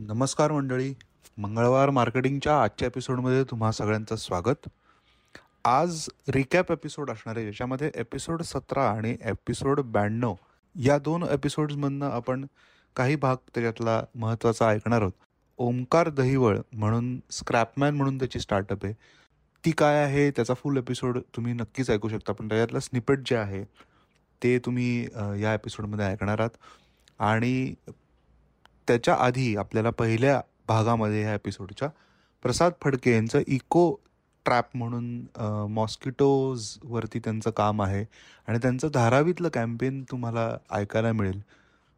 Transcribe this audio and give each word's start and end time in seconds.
नमस्कार 0.00 0.52
मंडळी. 0.52 0.92
मंगळवार 1.38 1.90
मार्केटिंगच्या 1.90 2.62
आजच्या 2.62 2.86
एपिसोडमध्ये 2.86 3.42
तुम्हा 3.44 3.70
सगळ्यांचं 3.72 4.16
स्वागत. 4.16 4.68
आज 5.64 6.08
रिकॅप 6.28 6.70
एपिसोड 6.72 7.10
असणार 7.10 7.36
आहे 7.36 7.44
ज्याच्यामध्ये 7.44 7.90
एपिसोड 7.94 8.42
सतरा 8.42 8.88
आणि 8.90 9.16
एपिसोड 9.24 9.80
ब्याण्णव 9.80 10.34
या 10.74 10.98
दोन 10.98 11.22
एपिसोड्समधनं 11.22 12.10
आपण 12.10 12.46
काही 12.96 13.16
भाग 13.16 13.36
त्याच्यातला 13.54 14.02
महत्त्वाचा 14.14 14.68
ऐकणार 14.68 15.00
आहोत. 15.00 15.12
ओमकार 15.58 16.10
दहिवळ 16.10 16.58
म्हणून 16.72 17.18
स्क्रॅपमॅन 17.30 17.96
म्हणून 17.96 18.18
त्याची 18.18 18.40
स्टार्टअप 18.40 18.84
आहे. 18.84 18.94
ती 19.64 19.70
काय 19.70 20.02
आहे? 20.04 20.30
त्याचा 20.30 20.54
फुल 20.54 20.76
एपिसोड 20.76 21.18
तुम्ही 21.36 21.52
नक्कीच 21.52 21.90
ऐकू 21.90 22.08
शकता 22.08 22.32
पण 22.32 22.48
त्याच्यातलं 22.48 22.78
स्निपेट 22.78 23.18
जे 23.26 23.36
आहे 23.36 23.64
ते 24.42 24.58
तुम्ही 24.58 25.02
या 25.42 25.54
एपिसोडमध्ये 25.54 26.06
ऐकणार 26.06 26.38
आहात. 26.38 26.56
आणि 27.18 27.74
त्याच्या 28.88 29.14
आधी 29.14 29.56
आपल्याला 29.56 29.90
पहिल्या 29.90 30.40
भागामध्ये 30.68 31.22
ह्या 31.22 31.34
एपिसोडच्या 31.34 31.88
प्रसाद 32.42 32.72
फडके 32.82 33.12
यांचं 33.12 33.40
इको 33.46 33.90
ट्रॅप 34.44 34.66
म्हणून 34.74 35.06
मॉस्किटोजवरती 35.70 37.18
त्यांचं 37.18 37.50
काम 37.50 37.82
आहे. 37.82 38.04
आणि 38.48 38.58
त्यांचं 38.58 38.88
धारावीतलं 38.94 39.48
कॅम्पेन 39.48 40.02
तुम्हाला 40.02 40.50
ऐकायला 40.72 41.12
मिळेल. 41.12 41.40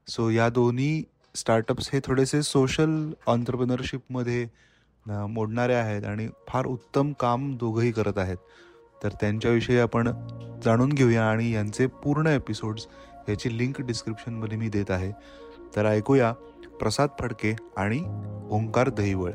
सो 0.06 0.29
या 0.30 0.48
दोन्ही 0.48 1.02
स्टार्टअप्स 1.34 1.91
हे 1.92 2.01
थोडेसे 2.05 2.42
सोशल 2.42 3.10
ऑन्टरप्रिनरशिपमध्ये 3.27 4.46
मोडणारे 5.07 5.74
आहेत 5.74 6.04
आणि 6.04 6.29
फार 6.48 6.66
उत्तम 6.66 7.12
काम 7.12 7.54
दोघंही 7.57 7.93
करत 7.93 8.18
आहेत. 8.18 8.37
तर 9.02 9.09
त्यांच्याविषयी 9.20 9.79
आपण 9.79 10.10
जाणून 10.65 10.88
घेऊया 10.88 11.29
आणि 11.30 11.51
यांचे 11.52 11.87
पूर्ण 11.87 12.27
एपिसोड्स 12.27 12.87
याची 13.29 13.57
लिंक 13.59 13.80
डिस्क्रिप्शनमध्ये 13.80 14.59
मी 14.59 14.68
देत 14.68 14.91
आहे. 14.91 15.12
तर 15.77 15.87
ऐकूया. 15.87 16.32
प्रसाद 16.80 17.09
फडके 17.20 17.55
आणि 17.77 18.01
ओंकार 18.51 18.88
दहिवळ 18.88 19.30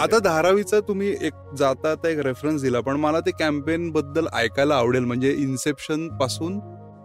आता 0.00 0.18
धारावीचा 0.18 0.78
तुम्ही 0.88 1.08
एक 1.26 1.34
जाता 1.58 2.08
एक 2.08 2.18
रेफरन्स 2.18 2.62
दिला 2.62 2.80
पण 2.80 2.96
मला 3.00 3.20
ते 3.20 3.30
कॅम्पेन 3.38 3.90
बद्दल 3.90 4.26
ऐकायला 4.34 4.74
आवडेल. 4.76 5.04
म्हणजे 5.04 5.32
इन्सेप्शनपासून 5.32 6.58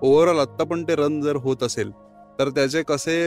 ओव्हरऑल 0.04 0.40
आत्ता 0.40 0.64
पण 0.64 0.84
ते 0.88 0.96
रन 0.96 1.20
जर 1.22 1.36
होत 1.36 1.64
असेल 1.64 1.92
तर 2.40 2.50
त्याचे 2.50 2.82
कसे 2.88 3.18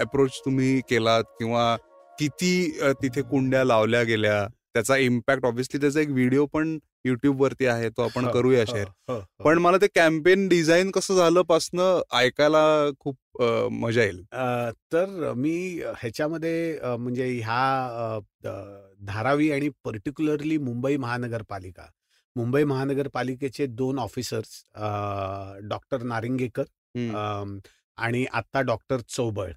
अप्रोच 0.00 0.40
तुम्ही 0.44 0.80
केलात? 0.90 1.24
किंवा 1.38 1.76
किती 2.18 2.78
तिथे 3.02 3.22
कुंड्या 3.22 3.64
लावल्या 3.64 4.02
गेल्या? 4.02 4.46
त्याचा 4.74 4.96
इम्पॅक्ट 4.96 5.44
ऑब्व्हियसली 5.46 5.80
त्याचा 5.80 6.00
एक 6.00 6.10
व्हिडिओ 6.10 6.46
पण 6.46 6.76
युट्यूब 7.06 7.42
वरती 7.42 7.66
आहे 7.66 7.88
तो 7.90 8.02
आपण 8.02 8.26
करूया 8.32 8.64
शेअर 8.68 9.20
पण 9.44 9.58
मला 9.58 9.76
ते 9.82 9.86
कॅम्पेन 9.94 10.46
डिझाईन 10.48 10.90
कसं 10.90 11.16
झालं 11.16 11.42
पासनं 11.48 12.00
ऐकायला 12.18 12.64
खूप 13.00 13.42
मजा 13.72 14.02
येईल. 14.02 14.22
तर 14.92 15.32
मी 15.36 15.56
ह्याच्यामध्ये 15.98 16.78
म्हणजे 16.98 17.28
ह्या 17.44 18.18
धारावी 19.06 19.50
आणि 19.52 19.68
पर्टिक्युलरली 19.84 20.58
मुंबई 20.58 20.96
महानगरपालिका. 20.96 21.86
मुंबई 22.36 22.64
महानगरपालिकेचे 22.64 23.66
दोन 23.66 23.98
ऑफिसर्स 23.98 24.62
डॉक्टर 25.68 26.02
नारिंगेकर 26.02 26.64
आणि 27.98 28.24
आत्ता 28.32 28.60
डॉक्टर 28.60 29.00
चौबळ. 29.08 29.50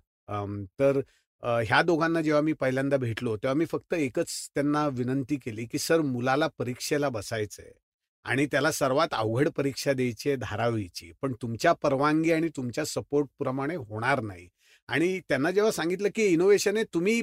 तर 0.80 1.00
ह्या 1.44 1.82
दोघांना 1.82 2.22
जेव्हा 2.22 2.42
मी 2.42 2.54
पहिल्यांदा 2.54 2.98
भेटलो 2.98 3.36
तेव्हा 3.38 3.54
मी 3.54 3.66
फक्त 3.66 3.94
एकच 3.94 4.30
त्यांना 4.56 4.88
विनंती 4.94 5.36
केली 5.36 5.66
की 5.66 5.78
सर 5.80 6.02
मुलाला 6.02 6.48
परीक्षेला 6.58 7.10
बसायचंय 7.10 7.72
आणि 8.26 8.46
त्याला 8.46 8.72
सर्वात 8.72 9.14
अवघड 9.14 9.50
परीक्षा 9.50 9.94
द्यायची 9.94 10.30
आहे 10.30 10.38
धारावीची 10.38 11.12
पण 11.22 11.34
तुमच्या 11.42 11.74
परवानगी 11.74 12.32
आणि 12.32 12.50
तुमच्या 12.58 12.86
सपोर्ट 12.86 13.28
प्रमाणे 13.40 13.76
होणार 13.78 14.22
नाही. 14.22 14.48
आणि 14.90 15.20
त्यांना 15.30 15.52
जेव्हा 15.52 15.72
सांगितलं 15.72 16.10
की 16.16 16.26
इनोव्हेशन 16.26 16.76
आहे 16.78 16.86
तुम्ही 16.94 17.22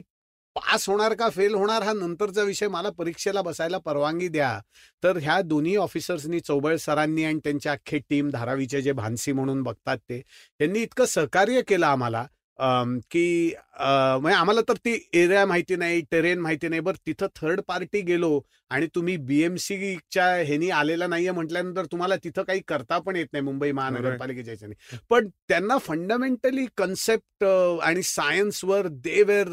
पास 0.56 0.88
होणार 0.88 1.14
का 1.14 1.28
फेल 1.30 1.54
होणार 1.54 1.82
हा 1.82 1.92
नंतरचा 1.92 2.42
विषय 2.42 2.68
मला 2.68 2.90
परीक्षेला 2.90 3.42
बसायला 3.42 3.78
परवानगी 3.78 4.28
द्या. 4.28 4.58
तर 5.02 5.16
ह्या 5.18 5.40
दोन्ही 5.42 5.76
ऑफिसर्सनी 5.76 6.40
चौबळ 6.40 6.76
सरांनी 6.76 7.24
आणि 7.24 7.38
त्यांच्या 7.44 7.72
अख्खे 7.72 7.98
टीम 8.10 8.30
धारावीचे 8.30 8.82
जे 8.82 8.92
भानसी 8.92 9.32
म्हणून 9.32 9.62
बघतात 9.62 9.98
ते 10.00 10.20
त्यांनी 10.60 10.82
इतकं 10.82 11.04
सहकार्य 11.06 11.62
केलं 11.68 11.86
आम्हाला 11.86 12.26
की 12.60 13.52
म्हणजे 13.80 14.36
आम्हाला 14.36 14.60
तर 14.60 14.76
ती 14.76 14.98
एरिया 15.12 15.44
माहिती 15.46 15.76
नाही 15.76 16.00
टेरेन 16.10 16.38
माहिती 16.40 16.68
नाही 16.68 16.80
बरं 16.80 17.06
तिथं 17.06 17.26
थर्ड 17.36 17.60
पार्टी 17.60 18.00
गेलो 18.00 18.40
आणि 18.70 18.86
तुम्ही 18.94 19.16
बीएमसीच्या 19.16 20.26
ह्यानी 20.36 20.70
आलेला 20.70 21.06
नाहीये 21.06 21.30
म्हटल्यानंतर 21.30 21.84
तुम्हाला 21.84 22.16
तिथं 22.16 22.42
काही 22.42 22.60
करता 22.68 22.98
पण 22.98 23.16
येत 23.16 23.26
नाही 23.32 23.44
मुंबई 23.44 23.72
महानगरपालिकेच्या 23.72 24.52
ह्याच्याने 24.52 24.98
पण 25.10 25.28
त्यांना 25.48 25.78
फंडामेंटली 25.78 26.66
कन्सेप्ट 26.76 27.44
आणि 27.82 28.02
सायन्सवर 28.02 28.86
दे 28.88 29.22
वेर 29.22 29.48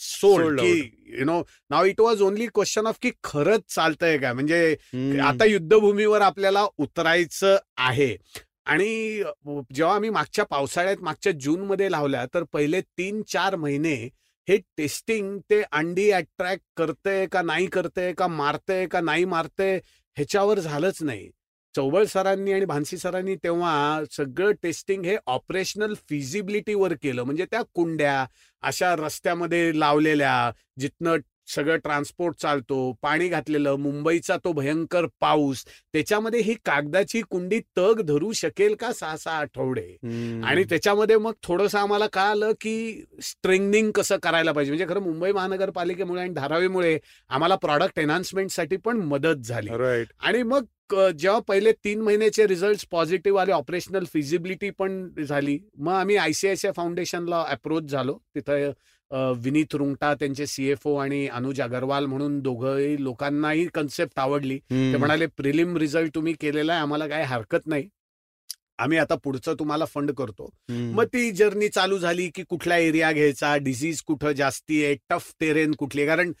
सोल्ड 0.00 0.60
की 0.60 1.18
you 1.18 1.24
know 1.24 1.40
now 1.70 1.84
it 1.84 2.00
was 2.00 2.22
only 2.22 2.46
question 2.46 2.86
of 2.86 2.98
की 3.02 3.10
खरंच 3.24 3.62
चालतंय 3.68 4.18
का 4.18 4.32
म्हणजे. 4.32 4.76
आता 5.20 5.44
युद्धभूमीवर 5.44 6.20
आपल्याला 6.20 6.66
उतरायचं 6.78 7.56
आहे. 7.76 8.16
आणि 8.68 9.22
जेव्हा 9.74 9.94
आम्ही 9.94 10.10
मागच्या 10.10 10.44
पावसाळ्यात 10.44 11.02
मागच्या 11.02 11.32
जूनमध्ये 11.40 11.90
लावल्या 11.90 12.24
तर 12.34 12.42
पहिले 12.52 12.80
तीन 12.98 13.22
चार 13.28 13.56
महिने 13.56 13.94
हे 14.48 14.56
टेस्टिंग 14.76 15.38
ते 15.50 15.62
अंडी 15.72 16.10
अट्रॅक्ट 16.10 16.62
करतंय 16.76 17.26
का 17.32 17.42
नाही 17.42 17.66
करतंय 17.66 18.12
का 18.12 18.26
मारतंय 18.28 18.86
का 18.86 19.00
नाही 19.00 19.24
मारतंय 19.24 19.76
ह्याच्यावर 20.16 20.58
झालंच 20.58 21.02
नाही. 21.02 21.28
चौबळ 21.74 22.04
सरांनी 22.04 22.52
आणि 22.52 22.64
भानसी 22.64 22.96
सरांनी 22.98 23.34
तेव्हा 23.36 24.02
सगळं 24.12 24.52
टेस्टिंग 24.62 25.04
हे 25.04 25.16
ऑपरेशनल 25.26 25.94
फिजिबिलिटीवर 26.08 26.94
केलं. 27.02 27.22
म्हणजे 27.24 27.44
त्या 27.50 27.62
कुंड्या 27.74 28.24
अशा 28.62 28.94
रस्त्यामध्ये 28.96 29.78
लावलेल्या 29.80 30.50
जिथनं 30.80 31.16
सगळं 31.48 31.76
ट्रान्सपोर्ट 31.76 32.36
चालतो 32.36 32.92
पाणी 33.02 33.28
घातलेलं 33.28 33.76
मुंबईचा 33.76 34.36
तो 34.44 34.52
भयंकर 34.52 35.06
पाऊस 35.20 35.64
त्याच्यामध्ये 35.92 36.40
ही 36.40 36.54
कागदाची 36.64 37.22
कुंडी 37.30 37.60
तग 37.78 38.00
धरू 38.06 38.32
शकेल 38.32 38.74
का 38.74 38.92
सहा 38.92 39.16
सहा 39.16 39.34
आठवडे. 39.34 39.86
आणि 40.44 40.64
त्याच्यामध्ये 40.64 41.16
मग 41.16 41.32
थोडंसं 41.42 41.78
आम्हाला 41.78 42.06
कळालं 42.06 42.52
की 42.60 43.04
स्ट्रेंगनिंग 43.22 43.90
कसं 43.90 44.16
करायला 44.22 44.52
पाहिजे. 44.52 44.72
म्हणजे 44.72 44.86
खरं 44.88 45.02
मुंबई 45.02 45.32
महानगरपालिकेमुळे 45.32 46.22
आणि 46.22 46.32
धारावीमुळे 46.34 46.98
आम्हाला 47.28 47.56
प्रॉडक्ट 47.56 47.98
एन्हान्समेंटसाठी 47.98 48.76
पण 48.76 48.96
मदत 49.06 49.44
झाली. 49.44 49.76
राईट. 49.78 50.12
आणि 50.20 50.42
मग 50.42 50.64
जेव्हा 51.18 51.40
पहिले 51.48 51.72
तीन 51.84 52.00
महिन्याचे 52.02 52.46
रिझल्ट 52.46 52.86
पॉझिटिव्ह 52.90 53.40
आले 53.40 53.52
ऑपरेशनल 53.52 54.04
फिजिबिलिटी 54.12 54.70
पण 54.70 55.24
झाली 55.24 55.58
मग 55.76 55.92
आम्ही 55.92 56.16
आयसीआयसीआय 56.16 56.72
फाउंडेशनला 56.76 57.44
अप्रोच 57.48 57.90
झालो. 57.90 58.18
तिथं 58.34 58.70
विनीत 59.10 59.74
रुंगटा 59.74 60.12
त्यांचे 60.14 60.46
सीएफओ 60.46 60.94
आणि 60.96 61.26
अनुज 61.28 61.60
अगरवाल 61.60 62.06
म्हणून 62.06 62.38
दोघंही 62.40 63.02
लोकांनाही 63.04 63.66
कन्सेप्ट 63.74 64.18
आवडली. 64.20 64.58
ते 64.58 64.96
म्हणाले 64.96 65.26
प्रिलिम 65.26 65.76
रिझल्ट 65.76 66.14
तुम्ही 66.14 66.34
केलेला 66.40 66.72
आहे 66.72 66.82
आम्हाला 66.82 67.06
काही 67.08 67.24
हरकत 67.24 67.66
नाही. 67.66 67.88
आम्ही 68.80 68.98
आता 68.98 69.14
पुढचं 69.14 69.54
तुम्हाला 69.58 69.84
फंड 69.84 70.10
करतो. 70.18 70.48
मग 70.68 71.04
ती 71.12 71.30
जर्नी 71.30 71.68
चालू 71.68 71.96
झाली 71.98 72.28
की 72.34 72.42
कुठला 72.48 72.76
एरिया 72.78 73.10
घ्यायचा 73.12 73.56
डिझीज 73.56 74.02
कुठं 74.06 74.32
जास्ती 74.32 74.84
आहे 74.84 74.94
टफ 75.10 75.32
टेरेन 75.40 75.72
कुठली 75.78 76.00
आहे? 76.00 76.08
कारण 76.08 76.32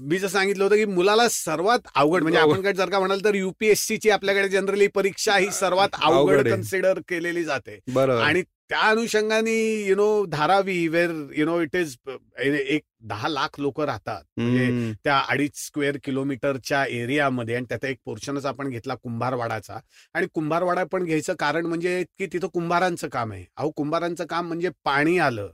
मी 0.00 0.18
जर 0.18 0.28
सांगितलं 0.28 0.64
होतं 0.64 0.76
की 0.76 0.84
मुलाला 0.84 1.28
सर्वात 1.30 1.88
अवघड 1.94 2.22
म्हणजे. 2.22 2.38
आपण 2.38 2.72
जर 2.72 2.90
का 2.90 2.98
म्हणाल 2.98 3.24
तर 3.24 3.34
युपीएससीची 3.34 4.10
आपल्याकडे 4.10 4.48
जनरली 4.48 4.86
परीक्षा 4.94 5.36
ही 5.36 5.50
सर्वात 5.52 6.02
अवघड. 6.02 6.48
कन्सिडर 6.48 7.00
केलेली 7.08 7.44
जाते. 7.44 7.78
आणि 7.98 8.42
त्या 8.70 8.80
अनुषंगाने 8.80 9.54
you 9.86 9.94
know 9.96 10.24
Dharavi 10.26 10.86
where 10.88 11.10
you 11.36 11.44
know 11.46 11.60
it 11.60 11.76
is 11.76 11.96
एक 12.38 12.82
दहा 13.00 13.28
लाख 13.28 13.60
लोक 13.60 13.80
राहतात. 13.80 14.24
म्हणजे. 14.36 14.92
त्या 15.04 15.18
अडीच 15.28 15.56
स्क्वेअर 15.66 15.96
किलोमीटरच्या 16.04 16.84
एरियामध्ये 16.86 17.54
आणि 17.54 17.66
त्याचा 17.68 17.88
एक 17.88 17.98
पोर्शनच 18.04 18.46
आपण 18.46 18.68
घेतला 18.68 18.94
कुंभारवाडाचा. 18.94 19.78
आणि 20.14 20.26
कुंभारवाडा 20.34 20.84
पण 20.84 21.04
घ्यायचं 21.04 21.34
कारण 21.38 21.66
म्हणजे 21.66 22.02
की 22.18 22.26
तिथं 22.26 22.48
कुंभारांचं 22.48 23.08
काम 23.08 23.32
आहे. 23.32 23.44
अहो 23.56 23.70
कुंभारांचं 23.70 24.26
काम 24.26 24.46
म्हणजे 24.46 24.70
पाणी 24.84 25.18
आलं 25.18 25.50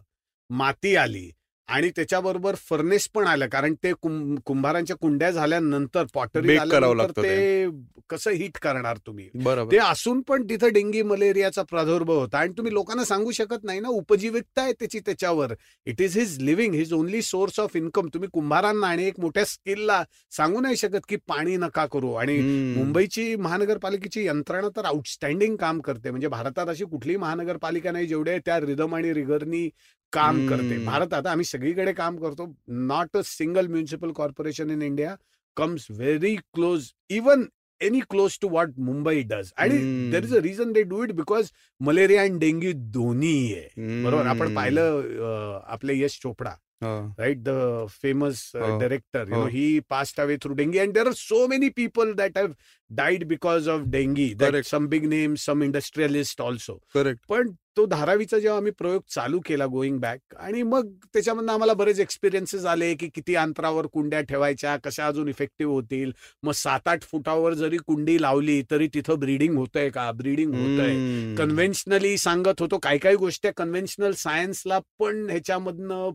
माती 0.51 0.97
आली 0.97 1.31
आणि 1.67 1.91
त्याच्याबरोबर 1.91 2.55
फर्नेस 2.55 3.09
पण 3.15 3.27
आलं. 3.27 3.47
कारण 3.49 3.75
ते 3.75 3.93
कुं- 3.93 4.39
कुंभारांच्या 4.45 4.97
कुंड्या 4.97 5.31
झाल्यानंतर 5.31 6.05
पॉटरी 6.15 6.57
झाल्यानंतर 6.57 7.23
ते 7.23 7.67
कसं 8.11 8.31
हिट 8.31 8.59
करणार 8.59 8.97
तुम्ही? 8.97 9.31
बरोबर. 9.35 9.73
ते 9.73 9.79
असून 9.79 10.21
पण 10.21 10.45
तिथं 10.45 10.73
डेंगी 10.73 11.03
मलेरियाचा 11.03 11.63
प्रादुर्भाव 11.63 12.19
होता. 12.19 12.39
आणि 12.39 12.53
तुम्ही 12.53 12.73
लोकांना 12.73 13.05
सांगू 13.05 13.31
शकत 13.31 13.65
नाही 13.65 13.81
ना 13.81 13.89
उपजीविकता 13.89 14.63
आहे 14.63 14.73
त्याची 14.73 14.99
त्याच्यावर. 14.99 15.55
It 15.87 16.01
is 16.01 16.19
his 16.19 16.39
living 16.39 16.75
his 16.75 16.93
only 16.93 17.23
source 17.23 17.61
of 17.61 17.77
income 17.77 18.09
तुम्ही 18.15 18.29
कुंभारांना 18.33 18.87
आणि 18.87 19.07
एक 19.07 19.21
मोठ्या 19.21 19.45
स्किलला 19.45 20.05
सांगू 20.31 20.61
नाही 20.61 20.77
शकत 20.77 21.01
की 21.09 21.17
पाणी 21.17 21.57
नका 21.57 21.87
करू. 21.87 22.13
आणि. 22.13 22.39
मुंबईची 22.77 23.37
महानगरपालिकेची 23.37 24.27
यंत्रणा 24.27 24.69
तर 24.69 24.85
आउटस्टँडिंग 24.85 25.57
काम 25.57 25.81
करते. 25.81 26.11
म्हणजे 26.11 26.29
भारतात 26.29 26.69
अशी 26.69 26.85
कुठलीही 26.85 27.19
महानगरपालिका 27.19 27.91
नाही 27.91 28.07
जेवढे 28.07 28.39
त्या 28.39 28.61
रिदम 28.61 28.95
आणि 28.95 29.15
रिगरनी 29.15 29.71
काम 30.15 30.47
करते. 30.49 30.85
भारतात 30.85 31.27
आम्ही 31.27 31.45
सगळीकडे 31.45 31.93
काम 31.93 32.17
करतो. 32.19 32.53
Not 32.69 33.17
a 33.17 33.21
single 33.27 33.67
municipal 33.67 34.13
corporation 34.13 34.71
in 34.71 34.83
India 34.83 35.15
comes 35.57 35.87
very 35.91 36.35
close 36.55 36.91
even 37.11 37.45
any 37.81 38.01
close 38.11 38.39
to 38.43 38.49
what 38.49 38.79
Mumbai 38.79 39.23
does 39.31 39.53
आणि 39.59 39.79
there 40.11 40.25
is 40.25 40.35
a 40.35 40.41
reason 40.43 40.73
they 40.73 40.83
do 40.83 41.03
it 41.05 41.13
because 41.13 41.51
malaria 41.81 42.23
and 42.23 42.39
dengue 42.41 42.73
दोन्ही 42.75 43.55
आहे 43.55 44.03
बरोबर? 44.05 44.27
आपण 44.27 44.55
पाहिलं 44.55 45.61
आपले 45.67 45.99
Yash 45.99 46.19
Chopra 46.23 46.57
right 46.83 47.43
the 47.43 47.49
famous 47.91 48.51
director 48.55 49.29
you 49.29 49.35
know 49.35 49.47
he. 49.47 49.79
Passed 49.91 50.21
away 50.21 50.37
through 50.43 50.55
dengue 50.55 50.79
and 50.79 50.93
there 50.95 51.07
are 51.07 51.13
so 51.15 51.47
many 51.49 51.69
people 51.77 52.13
that 52.15 52.39
have 52.39 52.53
died 52.91 53.25
because 53.29 53.69
of 53.69 53.87
dengue 53.89 54.33
some 54.65 54.87
big 54.89 55.07
name 55.09 55.35
some 55.41 55.63
industrialist 55.63 56.41
also 56.41 56.75
correct 56.95 57.27
पण 57.29 57.55
तो 57.77 57.85
धारावीचा 57.87 58.39
जेव्हा 58.39 58.57
आम्ही 58.57 58.73
प्रयोग 58.73 59.03
चालू 59.11 59.41
केला 59.47 59.67
going 59.67 59.99
back 60.01 60.35
आणि 60.37 60.63
मग 60.63 60.91
त्याच्यामधनं 61.13 61.53
आम्हाला 61.53 61.75
बरेच 61.75 62.01
एक्सपिरियन्सेस 62.01 62.65
आले 62.65 62.95
की 62.95 63.09
किती 63.15 63.35
अंतरावर 63.35 63.87
कुंड्या 63.87 64.21
ठेवायच्या 64.21 64.77
कशा 64.85 65.07
अजून 65.07 65.29
इफेक्टिव्ह 65.29 65.73
होतील 65.73 66.13
मग 66.43 66.53
सात 66.53 66.89
आठ 66.89 67.03
फुटावर 67.03 67.55
जरी 67.55 67.77
कुंडी 67.87 68.21
लावली 68.23 68.61
तरी 68.71 68.89
तिथं 68.95 69.19
ब्रीडिंग 69.19 69.57
होतंय 69.59 69.89
का? 69.91 70.11
ब्रीडिंग 70.13 70.55
होतंय. 70.55 71.35
कन्व्हेन्शनली 71.39 72.17
सांगत 72.19 72.61
होतो 72.61 72.79
काही 72.79 72.99
काही 72.99 73.17
गोष्टी 73.17 73.51
कन्व्हेन्शनल 73.57 74.13
सायन्सला 74.17 74.79
पण 74.99 75.27
ह्याच्यामधनं 75.31 76.11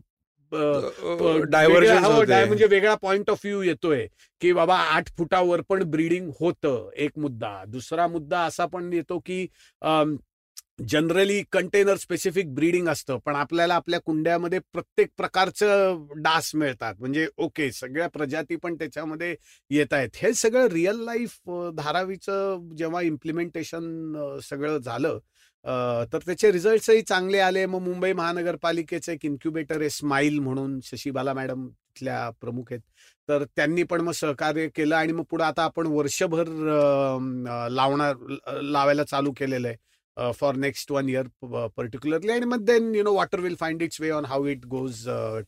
डायव्हर्जन 1.50 2.04
हो, 2.04 2.22
म्हणजे 2.46 2.66
वेगळा 2.66 2.94
पॉइंट 2.94 3.30
ऑफ 3.30 3.40
व्ह्यू 3.44 3.60
येतोय 3.62 4.06
की 4.42 4.52
बाबा 4.52 4.76
आठ 4.76 5.10
फुटावर 5.18 5.60
पण 5.68 5.82
ब्रीडिंग 5.90 6.30
होतं 6.40 6.88
एक 6.96 7.18
मुद्दा. 7.18 7.52
दुसरा 7.68 8.06
मुद्दा 8.08 8.40
असा 8.44 8.66
पण 8.66 8.92
येतो 8.92 9.18
की 9.18 9.46
जनरली 10.88 11.42
कंटेनर 11.52 11.96
स्पेसिफिक 11.96 12.54
ब्रीडिंग 12.54 12.88
असतं 12.88 13.18
पण 13.24 13.34
आपल्याला 13.36 13.74
आपल्या 13.74 13.98
कुंड्यामध्ये 14.00 14.58
प्रत्येक 14.72 15.08
प्रकारचं 15.16 16.06
डास 16.22 16.50
मिळतात. 16.54 16.94
म्हणजे 16.98 17.26
ओके 17.36 17.70
सगळ्या 17.72 18.08
प्रजाती 18.08 18.56
पण 18.56 18.74
त्याच्यामध्ये 18.74 19.34
येत 19.70 19.92
आहेत. 19.92 20.08
हे 20.14 20.32
सगळं 20.34 20.66
रिअल 20.72 21.00
लाईफ 21.04 21.50
धारावीचं 21.76 22.68
जेव्हा 22.78 23.00
इम्प्लिमेंटेशन 23.02 24.38
सगळं 24.48 24.78
झालं 24.78 25.18
तर 26.12 26.18
त्याचे 26.26 26.50
रिझल्ट्सही 26.52 27.02
चांगले 27.02 27.38
आले. 27.38 27.66
मग 27.66 27.80
मुंबई 27.82 28.12
महानगरपालिकेचं 28.12 29.12
एक 29.12 29.24
इन्क्युबेटर 29.24 29.80
आहे 29.80 29.90
स्माईल 29.90 30.38
म्हणून 30.38 30.78
शशीबाला 30.84 31.34
मॅडम 31.34 31.66
तिथल्या 31.68 32.28
प्रमुख 32.40 32.72
आहेत. 32.72 32.80
तर 33.28 33.44
त्यांनी 33.56 33.82
पण 33.82 34.00
मग 34.00 34.12
सहकार्य 34.12 34.68
केलं 34.76 34.96
आणि 34.96 35.12
मग 35.12 35.24
पुढे 35.30 35.44
आता 35.44 35.64
आपण 35.64 35.86
वर्षभर 35.86 36.48
लावणार 37.72 38.60
लावायला 38.62 39.04
चालू 39.04 39.32
केलेलं 39.38 39.68
आहे. 39.68 39.76
For 40.16 40.56
next 40.56 40.90
one 40.92 41.08
year 41.08 41.26
particularly 41.44 42.32
आणि 42.32 42.46
मग 42.46 42.64
then 42.64 42.94
you 42.94 43.02
know 43.02 43.12
water 43.12 43.40
will 43.40 43.54
find 43.54 43.82
its 43.82 44.00
way 44.00 44.10
on 44.10 44.24
how 44.24 44.46
it 44.46 44.64
goes 44.66 45.04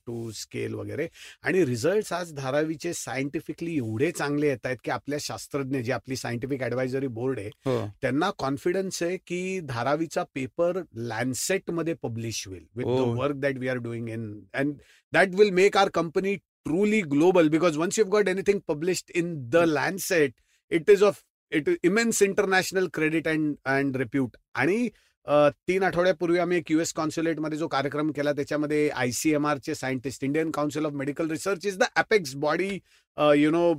to 0.06 0.30
scale 0.32 0.74
वगैरे 0.74 1.08
आणि 1.42 1.64
रिझल्ट 1.64 2.12
आज 2.12 2.32
धारावीचे 2.34 2.92
सायंटिफिकली 2.94 3.76
एवढे 3.76 4.10
चांगले 4.12 4.48
येत 4.48 4.66
आहेत 4.66 4.76
की 4.84 4.90
आपल्या 4.90 5.18
शास्त्रज्ञ 5.20 5.80
जे 5.80 5.92
आपली 5.92 6.16
सायंटिफिक 6.16 6.62
ॲडवायझरी 6.62 7.06
बोर्ड 7.08 7.38
आहे 7.38 7.48
हो. 7.66 7.86
त्यांना 8.02 8.30
कॉन्फिडन्स 8.38 9.02
आहे 9.02 9.16
की 9.18 9.60
धारावीचा 9.64 10.24
पेपर 10.34 10.80
लँडसेटमध्ये 10.94 11.94
पब्लिश 12.02 12.46
होईल 12.48 12.64
with 12.76 12.84
the. 12.86 13.08
Work 13.18 13.36
that 13.36 13.58
we 13.58 13.68
are 13.68 13.76
doing 13.78 14.08
in 14.08 14.32
and 14.54 14.74
that 15.12 15.34
will 15.34 15.50
make 15.52 15.76
our 15.76 15.88
company 15.94 16.34
truly 16.64 17.00
global 17.08 17.48
because 17.48 17.76
once 17.76 17.98
you 17.98 18.04
got 18.06 18.28
anything 18.28 18.60
published 18.68 19.10
in 19.14 19.34
the 19.50 19.64
Lancet 19.68 20.34
it 20.72 20.90
is 20.90 21.02
of 21.02 21.22
it 21.52 21.70
immense 21.84 22.22
international 22.22 22.86
credit 22.94 23.28
and 23.28 23.54
and 23.64 23.96
repute. 23.96 24.36
आणि 24.54 24.88
तीन 25.26 25.82
आठवड्यापूर्वी 25.82 26.38
आम्ही 26.38 26.56
एक 26.58 26.70
US 26.70 26.92
कॉन्सुलेटमध्ये 26.92 27.58
जो 27.58 27.66
कार्यक्रम 27.68 28.10
केला 28.12 28.32
त्याच्यामध्ये 28.32 28.88
I 28.88 29.10
C 29.12 29.32
M 29.34 29.46
आरचे 29.46 29.74
scientist 29.74 30.24
Indian 30.24 30.50
council 30.50 30.86
of 30.86 30.92
medical 30.92 31.30
research 31.30 31.66
is 31.66 31.76
the 31.78 31.84
apex 31.96 32.34
body 32.36 32.78
you 33.38 33.50
know 33.50 33.72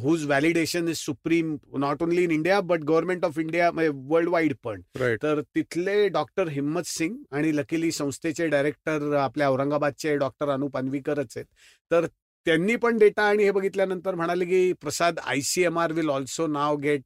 whose 0.00 0.24
validation 0.26 0.88
is 0.88 0.96
supreme 0.96 1.54
not 1.78 2.02
only 2.02 2.24
in 2.24 2.30
India 2.30 2.60
but 2.60 2.84
government 2.88 3.24
of 3.24 3.38
India 3.38 3.70
worldwide 4.28 4.54
पण. 4.64 4.80
तर 4.96 5.40
तिथले 5.54 6.08
डॉक्टर 6.08 6.48
हिम्मत 6.48 6.86
सिंग 6.86 7.16
आणि 7.32 7.56
लकीली 7.56 7.90
संस्थेचे 7.92 8.46
डायरेक्टर 8.48 9.14
आपल्या 9.16 9.50
औरंगाबादचे 9.50 10.16
doctor 10.16 10.50
Anup 10.54 10.76
अन्वीकरच 10.78 11.36
आहेत. 11.36 11.46
तर 11.90 12.06
त्यांनी 12.46 12.76
पण 12.76 12.98
डेटा 12.98 13.22
आणि 13.22 13.44
हे 13.44 13.50
बघितल्यानंतर 13.50 14.14
म्हणाले 14.14 14.44
की 14.44 14.72
Prasad 14.72 15.18
I 15.18 15.40
C 15.40 15.62
M 15.64 15.78
R 15.78 15.92
will 15.92 16.08
also 16.10 16.46
now 16.46 16.76
get 16.76 17.02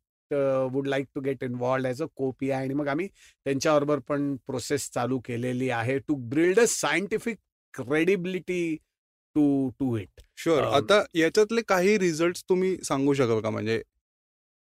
would 0.72 0.86
like 0.88 1.06
to 1.14 1.20
get 1.20 1.42
involved 1.44 1.86
as 1.86 2.02
a 2.02 2.06
co 2.16 2.30
P 2.30 2.50
I 2.50 2.64
आणि 2.64 2.74
मग 2.74 2.88
आम्ही 2.88 3.06
त्यांच्याबरोबर 3.06 3.98
पण 3.98 4.34
प्रोसेस 4.46 4.90
चालू 4.94 5.18
केलेली 5.18 5.70
आहे 5.70 5.98
to 5.98 6.14
build 6.30 6.60
a 6.60 6.64
scientific 6.68 7.38
credibility 7.74 8.76
to 9.36 9.70
to 9.78 9.96
it. 9.98 10.20
Sure. 10.36 10.62
आता 10.62 11.02
याच्यातले 11.14 11.62
काही 11.68 11.98
रिझल्ट 11.98 12.42
तुम्ही 12.48 12.76
सांगू 12.84 13.14
शकाल 13.14 13.40
का? 13.40 13.50
म्हणजे 13.50 13.82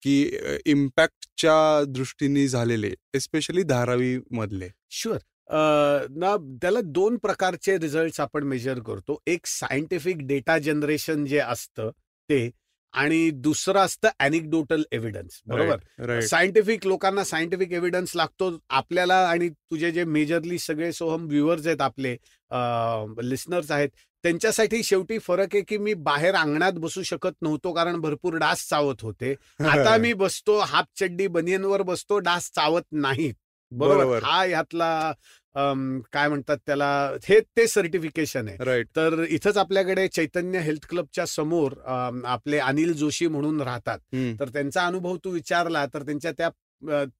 की 0.04 0.21
इम्पॅक्टच्या 0.66 1.83
दृष्टीने 1.88 2.48
झालेले 2.48 2.94
एस्पेशली 3.16 3.63
धारावी 3.63 4.18
मधले. 4.31 4.69
शुअर. 4.92 5.18
ना 5.50 6.36
त्याला 6.62 6.80
दोन 6.81 7.18
प्रकारचे 7.18 7.78
रिझल्ट 7.78 8.22
आपण 8.22 8.44
मेजर 8.44 8.80
करतो. 8.80 9.22
एक 9.28 9.45
सायंटिफिक 9.45 10.18
डेटा 10.28 10.57
जनरेशन 10.60 11.25
जे 11.25 11.38
असतं 11.40 11.90
ते 12.30 12.50
आणि 12.94 13.30
दुसरं 13.31 13.80
असतं 13.80 14.10
अॅनिकडोटल 14.19 14.84
एव्हिडन्स 14.92 15.42
बरोबर? 15.48 16.19
सायंटिफिक 16.19 16.86
लोकांना 16.88 17.24
सायंटिफिक 17.24 17.72
एव्हिडन्स 17.72 18.16
लागतो. 18.16 18.57
आपल्याला 18.69 19.16
आणि 19.30 19.50
तुझे 19.50 19.92
जे 19.92 20.04
मेजरली 20.04 20.57
सगळे 20.60 20.92
सोहम 20.94 21.25
व्ह्युअर्स 21.28 21.68
आहेत 21.68 21.81
आपले 21.81 22.16
लिस्नर्स 23.30 23.72
आहेत 23.72 23.90
त्यांच्यासाठी 24.24 24.84
शेवटी 24.84 25.18
फरक 25.19 25.56
आहे 25.56 25.62
की 25.62 25.78
मी 25.78 25.94
बाहेर 25.94 26.36
अंगणात 26.36 26.74
बसू 26.74 27.01
शकत 27.04 27.42
नव्हतो 27.42 27.74
कारण 27.74 28.00
भरपूर 28.01 28.36
डास 28.38 28.68
चावत 28.69 29.01
होते. 29.01 29.36
आता 29.60 29.98
मी 30.01 30.13
बसतो 30.13 30.60
हाफ 30.60 30.86
चड्डी 30.95 31.28
बनियनवर 31.28 31.81
बसतो 31.81 32.19
डास 32.19 32.51
चावत 32.51 32.84
नाहीत. 32.92 33.34
बरोबर. 33.78 34.24
हा 34.24 34.44
यातला 34.46 35.12
काय 35.56 36.28
म्हणतात 36.28 36.58
त्याला 36.66 36.88
हे 37.24 37.40
ते 37.58 37.68
सर्टिफिकेशन 37.68 38.48
आहे. 38.48 38.58
राईट. 38.66 38.88
तर 38.96 39.24
इथंच 39.30 39.58
आपल्याकडे 39.58 40.08
चैतन्य 40.08 40.60
हेल्थ 40.60 40.88
क्लबच्या 40.90 41.25
समोर 41.28 41.74
आपले 42.25 42.58
अनिल 42.60 42.94
जोशी 42.98 43.28
म्हणून 43.28 43.62
राहतात. 43.62 44.00
तर 44.40 44.50
त्यांचा 44.54 44.86
अनुभव 44.86 45.18
तू 45.24 45.31
विचारला 45.31 45.86
तर 45.94 46.04
त्यांच्या 46.06 46.31
त्या 46.38 46.50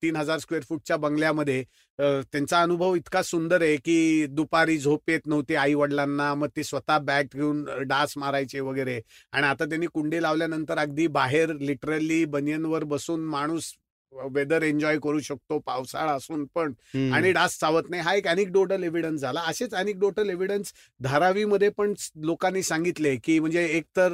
तीन 0.02 0.16
हजार 0.16 0.40
स्क्वेअर 0.40 0.64
फूटच्या 0.70 0.96
बंगल्यामध्ये 0.98 1.64
त्यांचा 2.00 2.62
अनुभव 2.62 2.96
इतका 2.96 3.22
सुंदर 3.24 3.62
आहे 3.62 3.76
की 3.76 4.26
दुपारी 4.30 4.78
झोप 4.78 5.10
येत 5.10 5.28
नव्हती 5.28 5.56
आई 5.56 5.74
वडिलांना 5.74 6.34
मग 6.36 6.48
ते 6.58 6.64
स्वतः 6.64 6.98
बॅट 7.00 7.36
घेऊन 7.36 7.64
डास 7.88 8.18
मारायचे 8.18 8.60
वगैरे. 8.60 9.00
आणि 9.34 9.48
आता 9.48 9.66
त्यांनी 9.66 9.88
कुंडी 9.94 10.22
लावल्यानंतर 10.22 10.78
अगदी 10.78 11.08
बाहेर 11.08 11.54
लिटरली 11.60 12.24
बनियनवर 12.26 12.84
बसून 12.84 13.26
माणूस 13.26 13.74
वेदर 14.34 14.64
एन्जॉय 14.64 14.98
करू 15.04 15.20
शकतो 15.20 15.60
पावसाळा 15.66 16.12
असून 16.14 16.46
पण. 16.56 16.74
आणि 17.14 17.32
डास 17.34 17.58
चावत 17.60 17.90
नाही 17.90 18.02
हा 18.04 18.14
एक 18.16 18.28
अॅनिकडोटल 18.28 18.84
एव्हिडन्स 18.84 19.22
झाला. 19.22 19.42
असेच 19.48 19.74
अॅनिकडोटल 19.74 20.30
एव्हिडन्स 20.30 20.74
धारावीमध्ये 21.00 21.70
पण 21.78 21.94
लोकांनी 22.24 22.64
सांगितले 22.64 23.16
की 23.16 23.40
म्हणजे 23.40 23.66
एकतर 23.68 24.12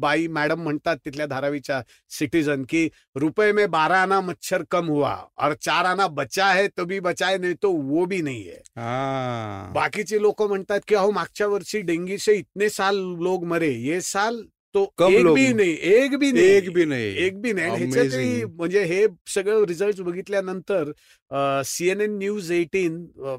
बाई 0.00 0.26
मॅडम 0.28 0.62
म्हणतात 0.62 0.96
तिथल्या 1.04 1.26
धारावीच्या 1.26 1.80
सिटीजन 2.10 2.64
की 2.68 2.88
रुपये 3.16 3.52
में 3.52 3.70
बारह 3.70 3.96
आना 3.96 4.20
मच्छर 4.20 4.62
कम 4.70 4.88
हुआ 4.88 5.14
और 5.42 5.54
चार 5.60 5.84
आना 5.84 6.06
बचा 6.08 6.46
है 6.46 6.66
तो 6.68 6.84
भी 6.84 7.00
बचा 7.00 7.26
है 7.28 7.38
नहीं 7.38 7.54
तो 7.62 7.70
वो 7.72 8.04
भी 8.04 8.20
नहीं 8.22 8.44
है. 8.44 8.60
हा. 8.76 9.72
बाकीचे 9.74 10.20
लोक 10.22 10.42
म्हणतात 10.42 10.80
की 10.88 10.94
अहो 10.94 11.10
मागच्या 11.10 11.46
वर्षी 11.46 11.80
डेंगी 11.82 12.18
से 12.18 12.34
इतने 12.34 12.68
साल 12.70 12.96
लोग 13.22 13.44
मरे. 13.46 13.70
ये 13.70 14.00
साल 14.00 14.42
तो 14.74 14.84
कम 14.98 15.12
एक 15.12 15.26
भी 15.34 15.52
नाही 15.54 15.70
एक 15.90 16.16
भी 16.18 16.30
नाही 16.32 16.46
एक 16.46 16.68
बी 16.72 16.84
नाही 16.84 17.04
एक 17.26 17.40
बी 17.42 17.52
नाही 17.52 17.70
ह्याच्यातही. 17.70 18.44
म्हणजे 18.46 18.82
हे 18.84 19.06
सगळं 19.34 19.64
रिझल्ट 19.68 20.00
बघितल्यानंतर 20.02 20.90
CNN 21.66 22.16
news 22.18 22.50
eighteen 22.52 22.98